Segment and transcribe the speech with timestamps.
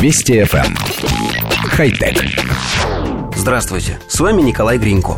[0.00, 0.64] Вести FM.
[0.64, 0.76] Эм.
[1.70, 2.24] Хай-тек.
[3.34, 5.16] Здравствуйте, с вами Николай Гринько.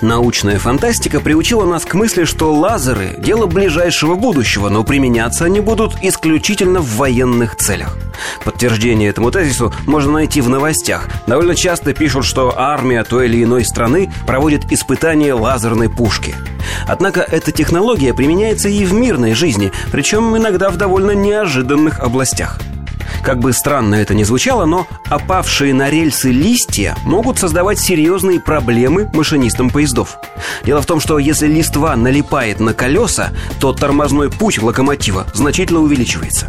[0.00, 6.02] Научная фантастика приучила нас к мысли, что лазеры– дело ближайшего будущего, но применяться они будут
[6.02, 7.98] исключительно в военных целях.
[8.42, 11.10] Подтверждение этому тезису можно найти в новостях.
[11.26, 16.34] Довольно часто пишут, что армия той или иной страны проводит испытания лазерной пушки.
[16.88, 22.58] Однако эта технология применяется и в мирной жизни, причем иногда в довольно неожиданных областях–
[23.26, 29.10] как бы странно это ни звучало, но опавшие на рельсы листья могут создавать серьезные проблемы
[29.12, 30.18] машинистам поездов.
[30.64, 36.46] Дело в том, что если листва налипает на колеса, то тормозной путь локомотива значительно увеличивается.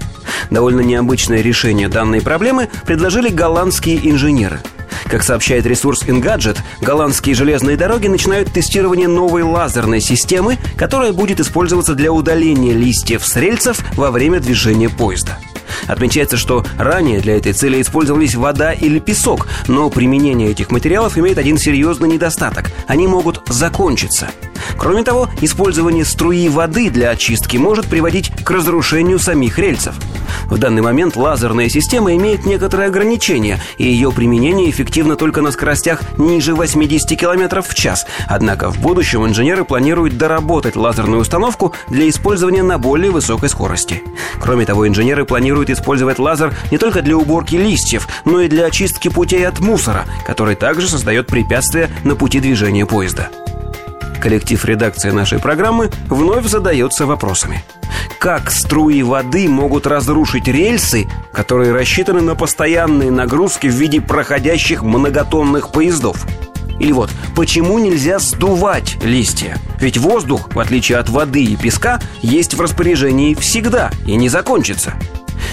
[0.52, 4.60] Довольно необычное решение данной проблемы предложили голландские инженеры–
[5.10, 11.96] как сообщает ресурс Engadget, голландские железные дороги начинают тестирование новой лазерной системы, которая будет использоваться
[11.96, 15.38] для удаления листьев с рельсов во время движения поезда.
[15.88, 21.38] Отмечается, что ранее для этой цели использовались вода или песок, но применение этих материалов имеет
[21.38, 24.30] один серьезный недостаток– они могут закончиться.
[24.78, 29.96] Кроме того, использование струи воды для очистки может приводить к разрушению самих рельсов.
[30.46, 36.02] В данный момент лазерная система имеет некоторые ограничения, и ее применение эффективно только на скоростях
[36.18, 38.06] ниже 80 км в час.
[38.28, 44.04] Однако в будущем инженеры планируют доработать лазерную установку для использования на более высокой скорости.
[44.40, 49.10] Кроме того, инженеры планируют использовать лазер не только для уборки листьев, но и для очистки
[49.10, 53.30] путей от мусора, который также создает препятствия на пути движения поезда.
[54.22, 57.64] Коллектив редакции нашей программы вновь задается вопросами.
[58.20, 65.72] Как струи воды могут разрушить рельсы, которые рассчитаны на постоянные нагрузки в виде проходящих многотонных
[65.72, 66.26] поездов?
[66.80, 69.58] Или вот, почему нельзя сдувать листья?
[69.80, 74.94] Ведь воздух, в отличие от воды и песка, есть в распоряжении всегда и не закончится.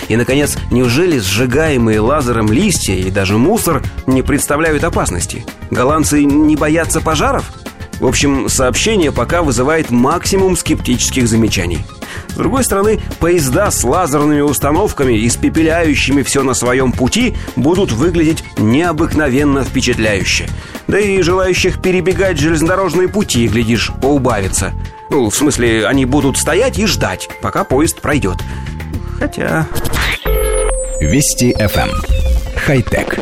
[0.09, 5.47] И, наконец, неужели сжигаемые лазером листья и даже мусор не представляют опасности?
[5.71, 7.51] Голландцы не боятся пожаров?
[8.01, 11.79] В общем, сообщение пока вызывает максимум скептических замечаний.
[12.29, 19.65] С другой стороны, поезда с лазерными установками, испепеляющими все на своем пути, будут выглядеть необыкновенно
[19.65, 20.49] впечатляюще.
[20.89, 24.73] Да и желающих перебегать железнодорожные пути, глядишь, поубавится.
[25.11, 28.39] Ну, в смысле, они будут стоять и ждать, пока поезд пройдет.
[29.19, 29.67] Хотя...
[31.01, 31.89] Вести FM.
[31.89, 32.03] Эм.
[32.57, 33.19] Хай-тек.